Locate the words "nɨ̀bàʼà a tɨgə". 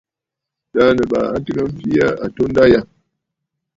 0.97-1.63